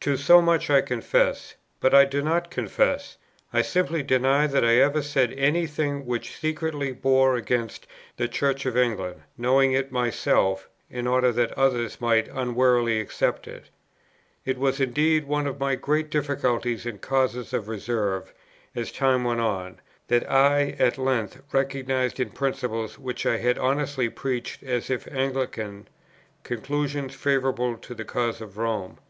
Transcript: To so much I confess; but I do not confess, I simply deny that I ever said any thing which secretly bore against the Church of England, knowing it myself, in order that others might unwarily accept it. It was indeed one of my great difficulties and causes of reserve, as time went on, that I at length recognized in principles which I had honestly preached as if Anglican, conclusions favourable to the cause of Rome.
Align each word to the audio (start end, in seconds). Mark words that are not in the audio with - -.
To 0.00 0.16
so 0.16 0.40
much 0.40 0.70
I 0.70 0.80
confess; 0.80 1.54
but 1.80 1.92
I 1.92 2.06
do 2.06 2.22
not 2.22 2.50
confess, 2.50 3.18
I 3.52 3.60
simply 3.60 4.02
deny 4.02 4.46
that 4.46 4.64
I 4.64 4.76
ever 4.76 5.02
said 5.02 5.34
any 5.34 5.66
thing 5.66 6.06
which 6.06 6.34
secretly 6.34 6.92
bore 6.92 7.36
against 7.36 7.86
the 8.16 8.26
Church 8.26 8.64
of 8.64 8.74
England, 8.74 9.20
knowing 9.36 9.72
it 9.72 9.92
myself, 9.92 10.70
in 10.88 11.06
order 11.06 11.30
that 11.32 11.52
others 11.58 12.00
might 12.00 12.26
unwarily 12.32 13.00
accept 13.02 13.46
it. 13.46 13.68
It 14.46 14.56
was 14.56 14.80
indeed 14.80 15.26
one 15.26 15.46
of 15.46 15.60
my 15.60 15.74
great 15.74 16.08
difficulties 16.08 16.86
and 16.86 16.98
causes 16.98 17.52
of 17.52 17.68
reserve, 17.68 18.32
as 18.74 18.90
time 18.90 19.24
went 19.24 19.40
on, 19.40 19.78
that 20.08 20.24
I 20.30 20.70
at 20.78 20.96
length 20.96 21.42
recognized 21.52 22.18
in 22.18 22.30
principles 22.30 22.98
which 22.98 23.26
I 23.26 23.36
had 23.36 23.58
honestly 23.58 24.08
preached 24.08 24.62
as 24.62 24.88
if 24.88 25.06
Anglican, 25.08 25.86
conclusions 26.44 27.14
favourable 27.14 27.76
to 27.76 27.94
the 27.94 28.06
cause 28.06 28.40
of 28.40 28.56
Rome. 28.56 28.96